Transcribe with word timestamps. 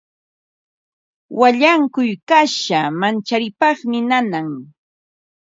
Wallankuy 1.39 2.11
kasha 2.29 2.79
mancharipaqmi 2.99 3.97
nanan. 4.09 4.47